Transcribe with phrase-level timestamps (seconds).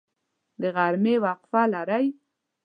[0.61, 2.05] د غرمې وقفه لرئ؟